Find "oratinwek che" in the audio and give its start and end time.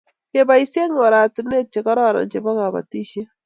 1.05-1.79